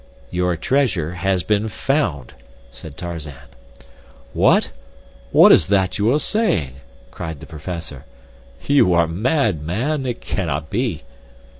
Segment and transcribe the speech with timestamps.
[0.31, 2.33] "Your treasure has been found,"
[2.71, 3.49] said Tarzan.
[4.33, 6.77] "What—what is that you are saying?"
[7.11, 8.05] cried the professor.
[8.65, 10.07] "You are mad, man.
[10.07, 11.03] It cannot be."